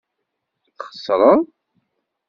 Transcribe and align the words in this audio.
Txeṣṛeḍ. 0.79 1.41